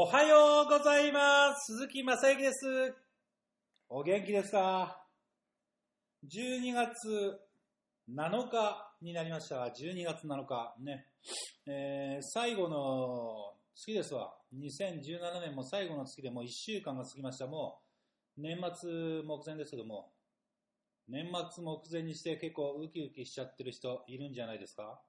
[0.00, 1.72] おはようございます。
[1.74, 2.94] 鈴木正幸です。
[3.88, 5.04] お元気ですか
[6.24, 7.40] ?12 月
[8.08, 9.56] 7日になりました。
[9.56, 10.76] 12月7日。
[10.78, 11.08] ね。
[11.66, 14.36] えー最後の月ですわ。
[14.54, 17.48] 2017年も最後の月でもう1週間が過ぎました。
[17.48, 17.80] も
[18.36, 20.12] う年末目前ですけども、
[21.08, 25.02] 年末目前にして結構ウキウキしちゃってる人いるんじゃないですか？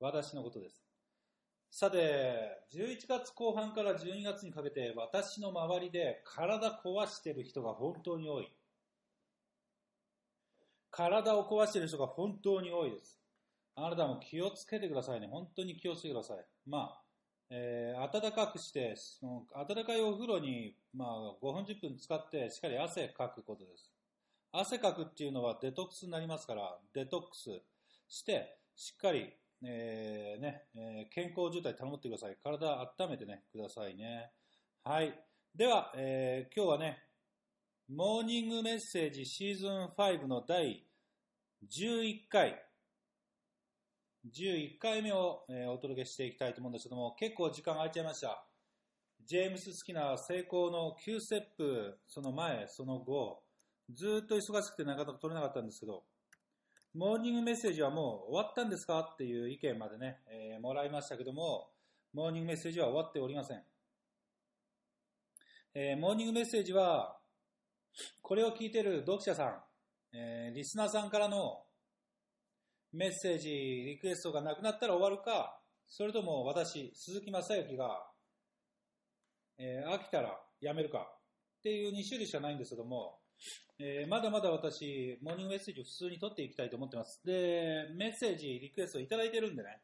[0.00, 0.87] 私のことです。
[1.70, 8.52] さて、11月後半から12月にかけて私の周りで体壊してる人が本当に多い。
[10.90, 13.20] 体を壊してる人が本当に多いです。
[13.76, 15.28] あなたも気をつけてくださいね。
[15.30, 16.38] 本当に気をつけてください。
[16.66, 17.02] まあ、
[17.50, 23.92] えー暖かくして、その暖かいお風呂に、まあ、5分10分使ってしっかり汗かくことです。
[24.50, 27.62] 汗かくっていうのはデトックスになりますから、デトックス
[28.08, 32.36] して、しっかり、えーね、えー健康状態保ってください。
[32.42, 34.30] 体温めてね、くださいね。
[34.84, 35.18] はい。
[35.54, 37.02] では、えー今日はね、
[37.88, 40.86] モーニングメッセージシーズン5の第
[41.68, 42.62] 11回、
[44.32, 48.44] 11回目を、えーお届けしていきたいと思うんですけども、結構時間空いちゃいました。
[49.24, 53.42] ジェームス・スキナー成功の9ステップ、その前、その後、
[53.92, 56.04] ずっと忙しくてなかなか取れなかったんですけど、
[56.94, 61.70] モーニングメッセージはもう終わったんですかっていう意見までね、えーもらいましたけども、
[62.14, 63.62] モーニングメッセージは終わっておりません。
[65.74, 67.18] えーモーニングメッセージは、
[68.22, 71.62] これを聞いてる読者さん、えーリスナーさんからの
[72.92, 78.10] メッセージ、リクエストがなくなったら終わるか、それとも私、鈴木正幸が、
[79.58, 83.18] えー飽きたらやめるかっていう2種類しかないんですけども、
[83.78, 87.24] えーまだまだ私、モーニングメッセージを普通に取っていきたいと思ってます。
[87.24, 89.80] で、メッセージ、リクエストいただいてるんでね、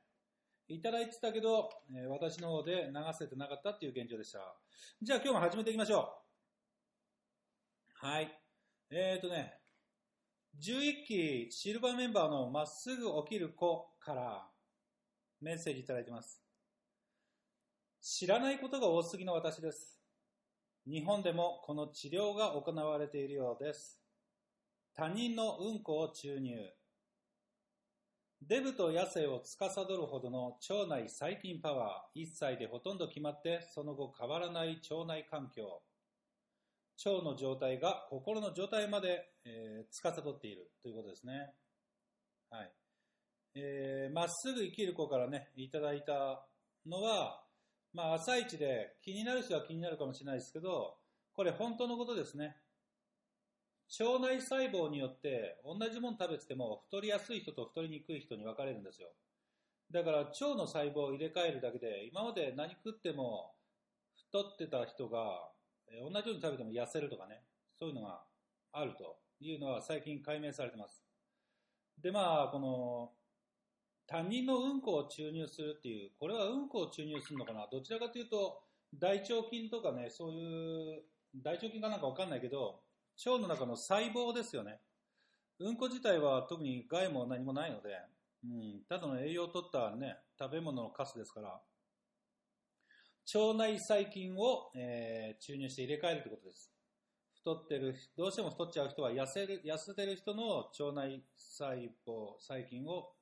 [0.69, 4.57] いただいてたけど、えー私の方で流せてなかったっていう現状でした。
[5.01, 6.23] じゃあ今日も始めていきましょ
[8.03, 8.07] う。
[8.07, 8.41] はい。
[8.91, 9.61] えーとね、
[10.61, 14.49] 11期シルバーメンバーのまっすぐ起きる子から
[15.41, 16.43] メッセージいただいてます。
[18.01, 19.94] 知らないことが多すぎの私です。
[20.87, 24.01] 日本でもこの治療が行われているようです。
[24.95, 26.55] 他人のうんこを注入。
[28.43, 35.81] デブと野生を司るほどの腸内細菌パワー、1歳でほとんど決まって、その後変わらない腸内環境。
[37.05, 41.55] 腸の状態が心の状態まで、えー、司っているということですね。
[42.51, 42.73] はい。
[43.57, 46.47] えーまっすぐ生きる子からね、いただいた
[46.87, 47.44] のは、
[47.95, 50.97] まあ、朝一で気になる人は気になるかもしれないですけど、
[51.33, 52.57] これ本当のことですね。
[54.01, 59.09] 腸内細胞によって同じもの食べてても太りやすい人と太りにくい人に分かれるんですよ。
[59.93, 63.55] だから腸の細胞を入れ替えるだけで今まで何食っても
[64.17, 65.53] 太ってた人が
[66.03, 67.43] 同じように食べても痩せるとかね、
[67.79, 68.25] そういうのが
[68.73, 71.05] あるというのは最近解明されてます。
[72.03, 73.13] で、まあ、この
[74.07, 77.67] 他人のうんこを注入するっていう、これはうんこを注入するのかな？
[77.71, 78.63] どちらかというと、
[78.95, 81.03] 大腸菌とかね、そういう、
[81.37, 82.81] 大腸菌かなんかわかんないけど、
[83.27, 84.81] 腸の中の細胞ですよね。
[85.59, 87.97] うんこ自体は特に害も何もないので、
[88.45, 91.61] うん、ただの栄養を取ったね、食べ物のカスですから、
[93.35, 96.71] 腸内細菌を、えー注入して入れ替えるということです。
[97.37, 103.13] 太ってる、どうしても太っちゃう人は痩せる、痩せてる人の腸内細胞、細菌を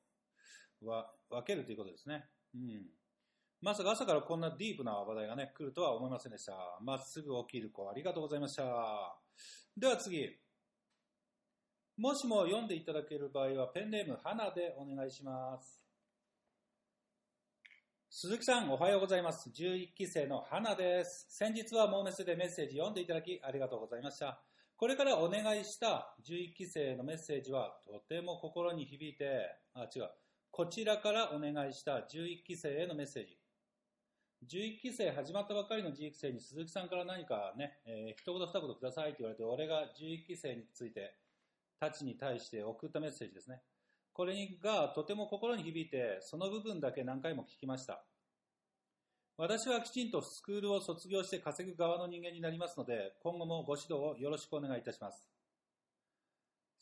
[0.87, 2.29] わ分けるということですね。
[2.55, 2.87] うん。
[3.61, 6.53] まさか朝からこんなディープな話題がね、来るとは思いませんでした。
[6.83, 8.65] まっすぐ起きる子、ありがとうございました。
[9.77, 10.37] では次。
[11.97, 15.83] もしも読んでいただける場合は、ペンネーム、花でお願いします。
[18.11, 19.49] 鈴木さん、おはようございます。
[19.49, 21.27] 11期生の花です。
[21.31, 24.43] 先日はモーメスでメッセージ読んでいただきありがとうございました。
[24.77, 30.11] これからお願いした11期生のメッセージはとても心に響いて、あ、違う。
[30.55, 33.39] こちらからお願いした11期生へのメッセージ。
[34.47, 41.15] 11期生始まったばかりの11期生に鈴木さんから何かね、えー一言二言くださいって言われて、俺が11期生について、
[41.81, 43.63] たちに対して送ったメッセージですね。
[44.13, 48.05] これがとても心に響いて、その部分だけ何回も聞きました。
[49.39, 55.32] 私はきちんとスクールを卒業して稼ぐ側の人間になりますので、今後もご指導をよろしくお願いいたします。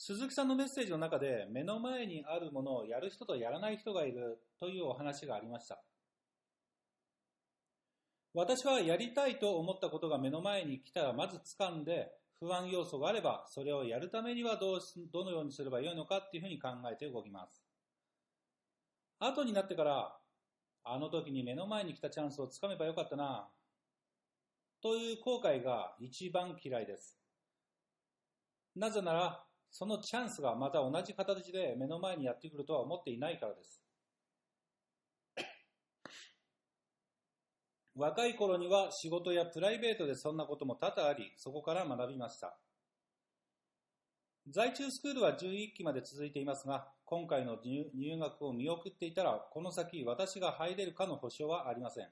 [0.02, 5.78] 鈴木さんのメッセージの中で、目の前にあるものをやる人とやらない人がいるというお話がありました。
[8.32, 12.08] 私はやりたいと思ったことが目の前に来たらまず掴んで、
[12.40, 14.80] 不安要素があれば、それをやるためにはどう
[15.12, 17.62] どのようにすればよいのかっていうふうに考えて動きます。
[19.18, 20.16] 後になってから、
[20.82, 23.50] あの時に目の前に来たチャンスをつかめばよかったな。
[24.82, 27.18] という後悔が一番嫌いです。
[28.74, 33.82] なぜなら、そのチャンスがまた同じ形で目の前にやってくるとは思っていないからです。
[37.94, 42.58] 若い頃には仕事やプライベートでそんなことも多々あり、そこから学びました。
[44.48, 52.08] 在中スクールは11期まで続いていますが、今回の入学を見送っていたら、この先私が入れるかの保証はありません。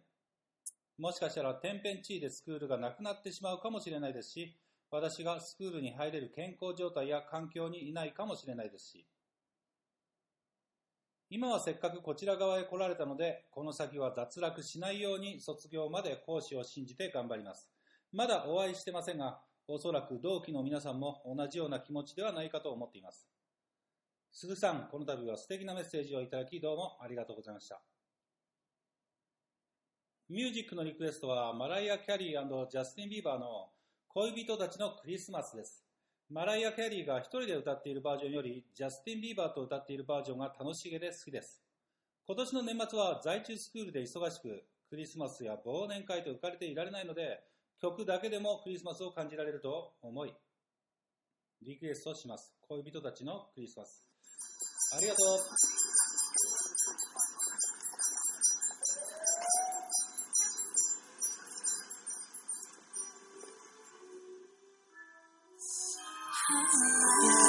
[0.99, 4.57] もしかしたら天変地異でスクールがなくなってしまうかもしれないですし、
[4.91, 9.07] 私がスクールに入れる健康状態や環境にいないかもしれないですし、
[11.31, 17.71] 今はせっかくこちら側へ来られたので、この先は脱落しないように卒業まで講師を信じて頑張ります。
[18.13, 23.29] まだお会いしてませんが、おそらく同期の皆さんも同じような気持ちではないかと思っています。
[24.33, 27.83] すぐさん、この度は素敵なメッセージをいただきどうもありがとうございました。
[30.31, 33.71] ミュージックのリクエストはマライア・キャリージャスティン・ビーバーの
[34.15, 35.85] 恋人たちのクリスマスです。
[36.31, 41.63] マライア・キャリーが一人で歌っているバージョンより、ジャスティン・ビーバーと歌っているバージョンが楽しげで好きです。
[42.27, 47.39] 今年の年末は在中スクールで忙しく、クリスマスや忘年会と浮かれていられないので、
[47.83, 50.35] 曲だけでもクリスマスを感じられると思い、
[51.61, 52.55] リクエストします。
[52.67, 54.07] 恋人たちのクリスマス。
[54.97, 55.39] ありがとう。
[66.51, 67.48] Yeah.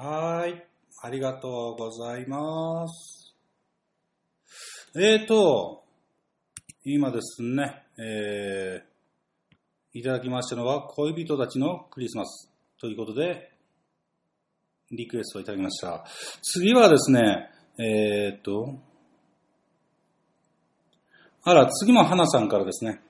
[0.00, 0.64] はい。
[1.02, 3.34] ありがとうございます。
[4.94, 5.82] えーと、
[6.84, 12.48] 今ですね、えー、いただきましたのは恋人たちのクリスマス
[12.80, 13.50] ということで、
[14.92, 16.04] リクエストをいただきました。
[16.42, 17.50] 次はですね、
[17.80, 18.78] えーと、
[21.42, 23.00] あら、次も花さんからですね。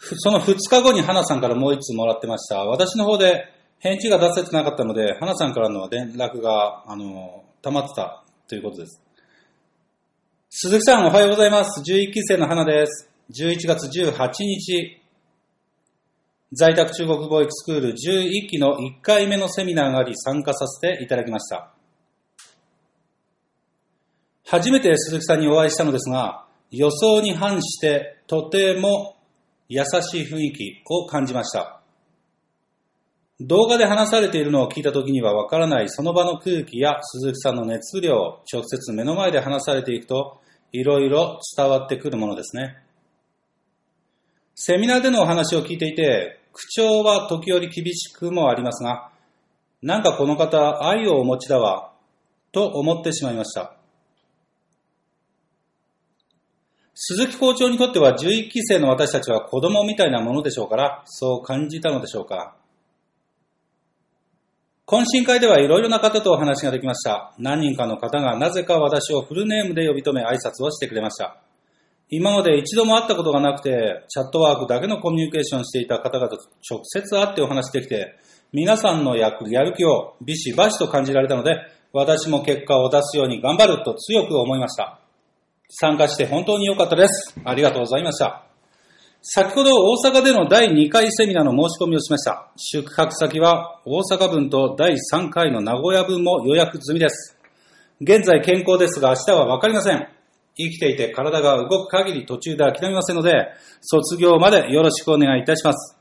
[0.00, 2.64] その2日後に花さんからもう1通もらってました。
[2.64, 9.02] 私の方で返事が出せてなかったので、花さんからの連絡が、あの、溜まってたということです。
[10.50, 11.80] 鈴木さんおはようございます。
[11.80, 13.10] 11期生の花です。
[13.30, 15.02] 11月18日、
[16.52, 21.72] 在宅中国語育スクール11期の1回目のセミナーがあり参加させていただきました。
[24.46, 29.16] 初めて鈴木さんにお会いしたのですが、予想に反してとても
[29.68, 31.82] 優しい雰囲気を感じました。
[33.40, 40.40] 動画で話されているのを聞いた時にはわからないその場の空気や鈴木さんの熱量を、直接目の前で話されていくと、
[40.72, 42.78] いろいろ伝わってくるものですね。
[44.54, 49.10] セミナーでのお話を聞いていて、口調は時折厳しくもありますが、
[49.82, 51.92] なんかこの方愛をお持ちだわ、
[52.52, 53.76] と思ってしまいました。
[56.94, 62.56] 鈴木校長にとっては11期生の私たちは子供みたいなものでしょうから、そう感じたのでしょうか。
[64.86, 67.34] 懇親会ではいろいろな方とお話ができました。
[67.38, 71.38] 何人かの方がなぜか私をフルネームで呼び止め挨拶をしてくれました。
[72.08, 76.36] 今まで一度も会ったことがなくて、チャットワークだけのコミュニケーションしていた方々と
[76.70, 78.14] 直接会ってお話できて、
[78.52, 81.56] 皆さんのややる気をビシバシと感じられたので、
[81.92, 85.00] 私も結果を出すように頑張ると強く思いました。
[85.68, 87.34] 参加して本当に良かったです。
[87.44, 88.46] ありがとうございました。
[89.28, 92.52] 先ほど大阪での第2回セミナーの申し込みをしました。
[92.56, 97.36] 宿泊先は大阪分と第3回の名古屋分も予約済みです。
[98.00, 100.06] 現在健康ですが明日はわかりません。
[100.56, 103.48] 生きていて体が動く限り途中で諦めませんので、
[103.80, 105.98] 卒業までよろしくお願いいたします。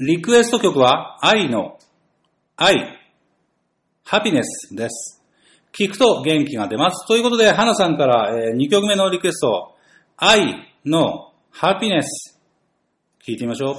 [0.00, 1.78] リクエスト曲は愛の
[2.56, 2.98] 愛、
[4.04, 5.22] ハピネスです。
[5.72, 7.06] 聞くと元気が出ます。
[7.06, 9.76] ということで、花さんから、2曲目のリクエスト、
[10.16, 12.38] 愛のハピネス。
[13.26, 13.74] 聞いてみましょう。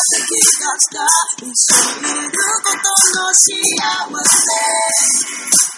[0.00, 1.04] 素敵った
[1.44, 2.32] 一緒にいる
[2.64, 4.40] ことの幸せ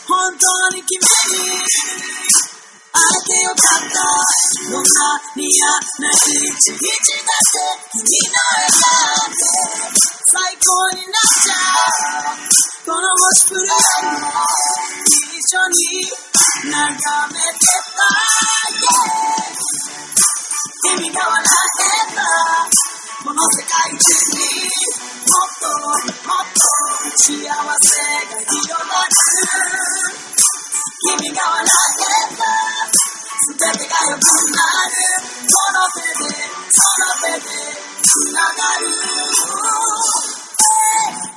[0.07, 1.11] 本当に君に
[2.93, 3.99] 会えてよかった
[4.71, 5.67] どんなに嫌
[5.99, 9.43] な一日だって君の笑顔で
[10.31, 11.59] 最高になっちゃ
[12.13, 12.47] う
[12.87, 13.75] この星プレイ
[15.35, 16.07] 一緒に
[16.71, 16.79] 眺
[17.33, 17.59] めて
[17.91, 18.07] た、
[18.71, 19.03] yeah、
[20.97, 21.47] 君が笑っ
[21.79, 22.92] てた
[23.23, 24.03] この世界中
[24.35, 26.67] にもっともっと
[27.15, 29.15] 幸せが広がる
[31.07, 32.43] 君が笑えば
[33.47, 37.55] 全てが良くなるこの手でこの手で
[38.03, 38.91] つながる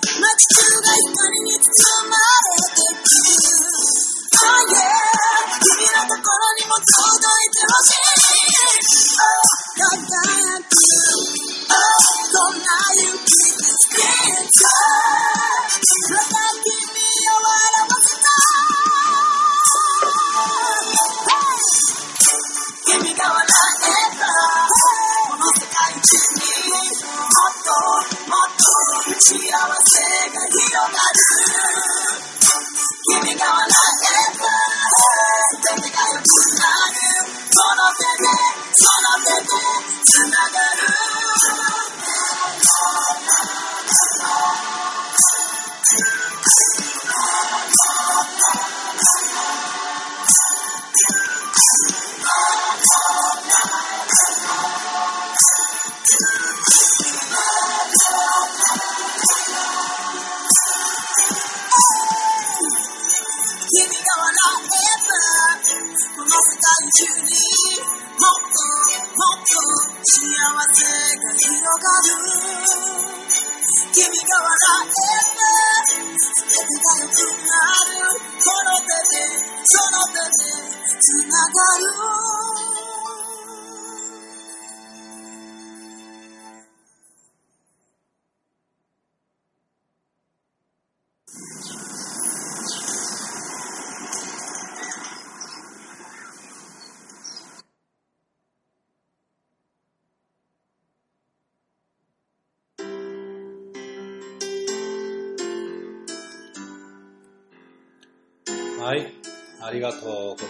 [0.10, 1.70] 街中が光に包
[2.10, 3.14] まれてく
[4.36, 4.90] Oh yeah
[5.62, 8.26] 君のところにも届いてほしい
[9.78, 10.35] Oh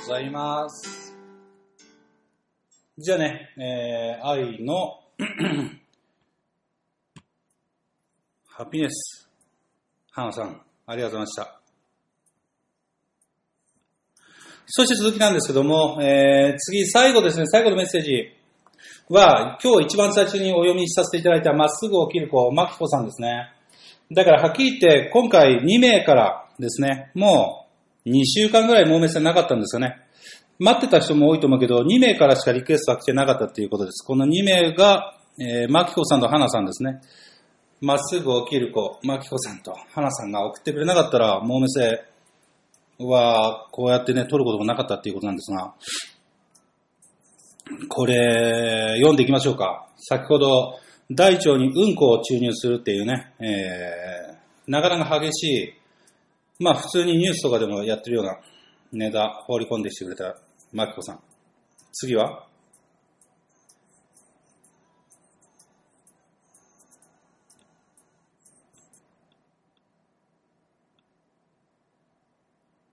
[0.08, 1.16] ございます。
[3.00, 5.00] じゃあね、えー、愛の
[8.46, 9.28] ハピネス。
[10.12, 11.60] 花さん、ありがとうございました。
[14.68, 18.32] そして続きなんですけども、えー、次、最後ですね、最後のメッセージ
[19.10, 23.52] は、今日一番最初にお読みさせていただいた、まっすぐ起きる子、マキコさんですね。
[24.12, 27.65] だから、はっきり言って、今回2名からですね、もう
[28.06, 29.98] 2週間ぐらいもうメッセージなかったんですよね。
[30.60, 34.06] 待ってた人も多いと思うけど、2名からしかリクエストが来てなかったっていうことです。
[34.06, 37.02] この2名が、えー、マキコさんと花さんですね。
[37.82, 42.06] まっすぐ起きる子、マキコさんと花さんが送ってくれなかったら、もうメッセ
[43.00, 45.74] は、こうやってね、取ることもなかったっていうことなんですが、
[47.90, 49.88] これ、読んでいきましょうか。
[49.98, 50.80] 先ほど、
[51.12, 55.74] 大腸にうんこを注入するっていうね、えー、なかなか激しい、
[56.60, 58.38] まあ普通にニュースとかでもやってるような
[58.94, 60.38] ネタ放り込んできてくれた
[60.72, 61.20] マキコさん。
[61.92, 62.48] 次は？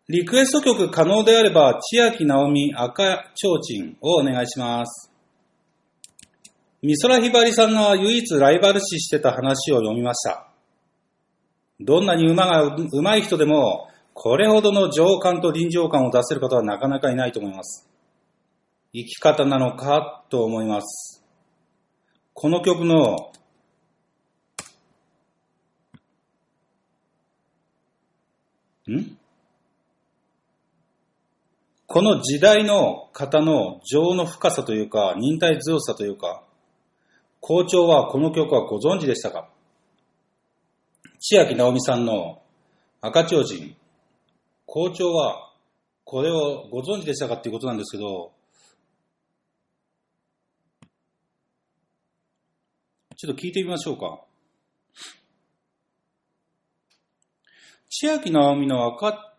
[0.08, 5.10] リクエスト曲可能であれば、千秋直美赤ちょうちんをお願いします。
[6.82, 10.51] 美空ひばりさんが唯一ライバル視してた話を読みました。
[11.84, 17.88] どんなに馬が上手い人でも、これほどの情感と臨場感を出せる方はなかなかいないと思います。
[18.92, 21.24] 生き方なのかと思います。
[22.34, 23.30] この曲の
[28.88, 29.16] ん？
[31.86, 36.42] この時代の方の情の深さというか、忍耐強さというか、
[37.40, 39.48] 校長はこの曲はご存知でしたか？
[41.24, 42.42] 千秋直美さんの
[43.00, 43.76] 赤ちょうちん。
[44.66, 45.52] 校長は
[46.02, 48.32] これをご存知でしたかっていうことなんですけど、
[53.16, 54.24] ちょっと聞いてみましょうか。
[57.88, 59.36] 千秋直美の赤、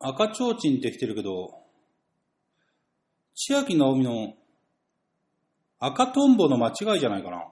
[0.00, 1.50] 赤ちょうちんって来てるけど、
[3.34, 4.32] 千秋直美の
[5.80, 7.44] 赤とんぼの間違いじゃないかな。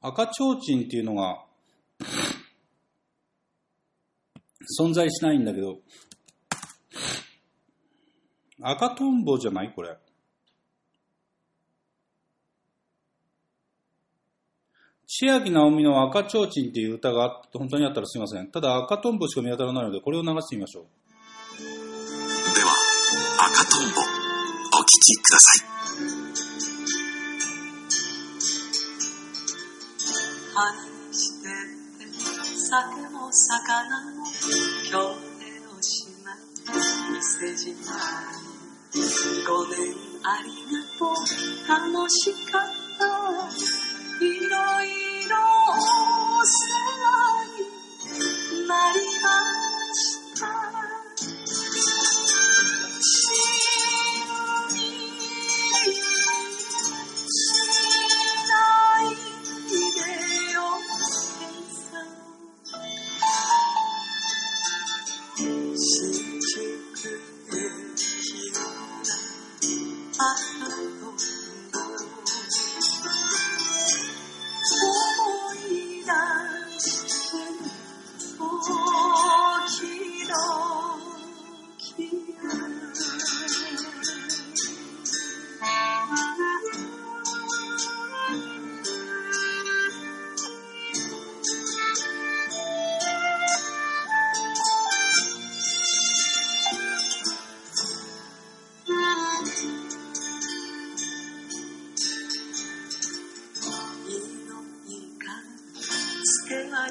[0.00, 1.44] 赤ちょうちんっていうのが
[4.80, 5.78] 存在しないんだけど、
[8.60, 9.72] 赤とんぼじゃない？
[9.74, 9.96] これ。
[15.06, 18.50] 千秋直美の赤ちょうちんっていう歌が本当にあったらすいません。
[18.50, 20.84] ただ赤とんぼしか見当たらないので、これを流してみましょう。
[20.84, 21.64] で
[22.64, 22.70] は
[23.46, 24.04] 赤とんぼお
[24.78, 25.66] 聴きください
[30.54, 30.70] 花
[31.08, 31.48] にして
[32.72, 32.80] 酒
[33.12, 36.36] も魚も今日でおしまい。
[37.12, 39.92] 店じまい5年
[40.24, 41.12] ありがとう。
[41.68, 42.61] 楽しかっ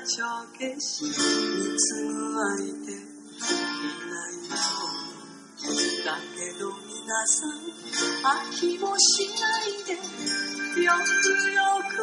[0.04, 0.26] 帳
[0.58, 4.58] 消し見つむ相手いないよ
[5.58, 7.50] うにだけど皆さん
[8.26, 10.52] 飽きもしないで。
[10.82, 12.02] よくよく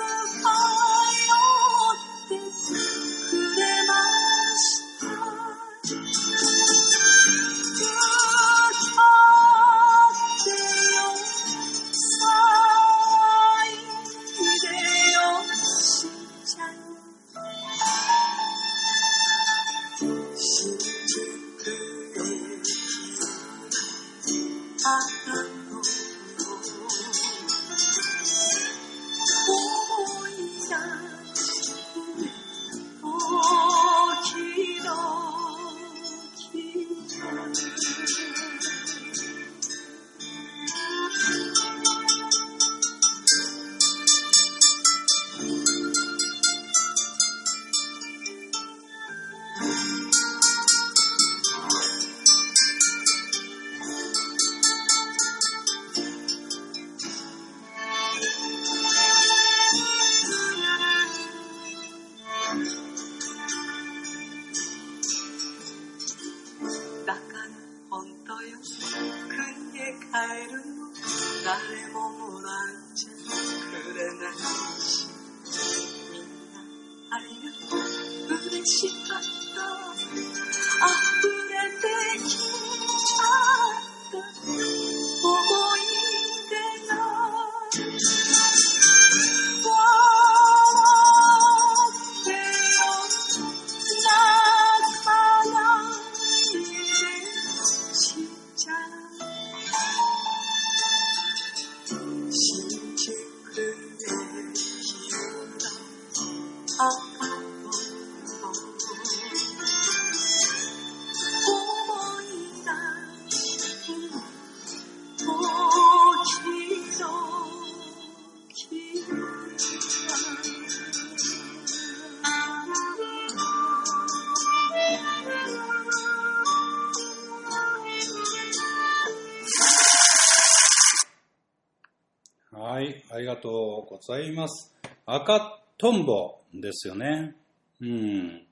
[134.07, 134.73] ございます。
[135.07, 137.35] 赤とんぼですよね。
[137.81, 138.47] うん。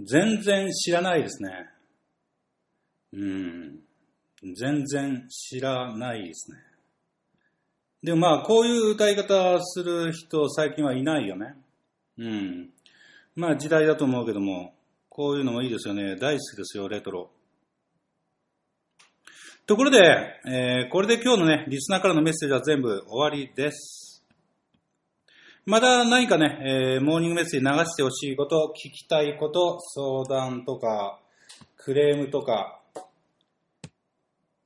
[0.00, 1.66] 全然知らないですね。
[3.12, 3.80] うん。
[4.56, 6.58] 全然知らないですね。
[8.02, 11.54] でもまあ、こういう歌い方する人最近はいないよね。
[12.16, 12.70] うん。
[13.34, 14.74] まあ時代だと思うけども、
[15.10, 16.16] こういうのもいいですよね。
[16.16, 17.30] 大好きですよ、レトロ。
[19.66, 24.09] ところで、えーこれで今日のね、リスナーからのメッセージは全部終わりです。
[25.70, 31.20] また何かね、えーモーニングメッセージ流してほしいこと、聞きたいこと、相談とか、
[31.76, 32.80] クレームとか、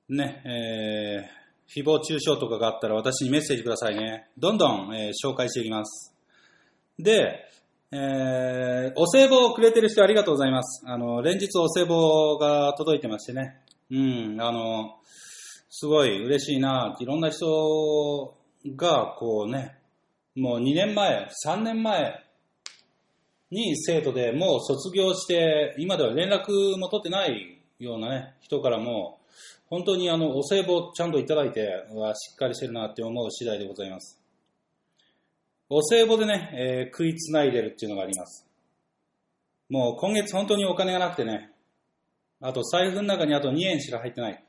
[0.08, 4.30] ね、えー誹謗中傷とかがあったら私にメッセージくださいね。
[4.38, 6.16] どんどん、えー紹介していきます。
[6.98, 7.50] で、
[7.92, 10.86] えーお歳暮をくれてる人ありがとうございます。
[10.86, 11.98] あの、連日お歳暮
[12.40, 13.60] が届いてましてね。
[13.90, 14.96] うん、あの、
[15.68, 16.96] すごい嬉しいな。
[16.98, 18.34] いろんな人
[18.74, 19.83] が、こうね、
[20.36, 22.24] もう2年前、3年前
[23.50, 29.20] に生徒でもう卒業して、今では連絡も取ってないようなね、人からも、
[29.66, 34.20] 本当にあの、お歳暮ちゃんといただいて、うわしっかりしてるなって思う次第でございます。
[35.68, 38.46] お歳暮でね、えー食いつないでるっていうのがあります。
[39.70, 41.50] もう今月本当にお金がなくてね、
[42.40, 44.44] あと財布の中にあと2円しか入ってない。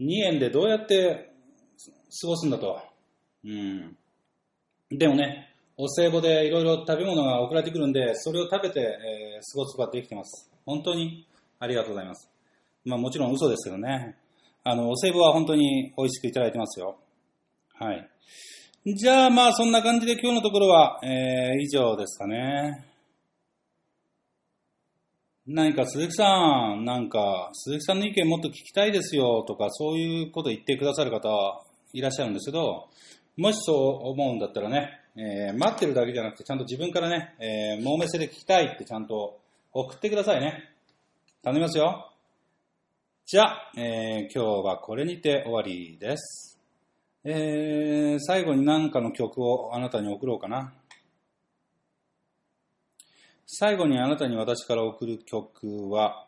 [0.00, 1.32] 2円でどうやって
[2.20, 2.80] 過ごすんだと。
[3.44, 3.96] うん。
[4.90, 10.50] でもね、お歳暮でいろいろ食べ物が送られてくるんで、それを食べて、えー過ごすことができてます。
[10.66, 11.26] 本当に
[11.58, 12.30] ありがとうございます。
[12.84, 14.16] まあもちろん嘘ですけどね。
[14.64, 16.98] あの、お歳暮は本当に美味しくいただいてますよ。
[17.74, 18.10] はい。
[18.94, 22.84] じゃあまあそんな感じで今日のところは、えー以上ですかね。
[25.46, 31.28] 何か鈴木さん、なんか鈴木さんの意見もっと聞きたいですよとかそういうこと言ってくださる方
[31.92, 32.88] いらっしゃるんですけど、
[33.40, 39.40] もしそう思うんだったらね、えー待ってるだけじゃなくてちゃんと自分からね、えー、もうめせで聞きたいってちゃんと
[39.72, 40.64] 送ってくださいね。
[41.42, 42.12] 頼みますよ。
[43.24, 46.60] じゃあ、えー今日はこれにて終わりです。
[47.24, 50.74] えー最後に何かの曲をあなたに送ろうかな。
[53.46, 56.26] 最後にあなたに私から送る曲は、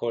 [0.00, 0.08] こ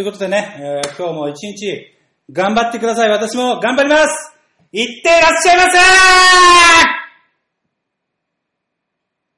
[0.00, 1.86] いうことでね、えー今日も一日
[2.32, 3.10] 頑張ってください。
[3.10, 4.32] 私も頑張ります
[4.72, 6.59] いってらっしゃいませ